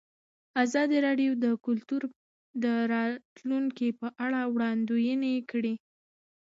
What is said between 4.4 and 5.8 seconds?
وړاندوینې کړې.